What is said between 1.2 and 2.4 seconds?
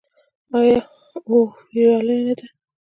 او ویاړلې نه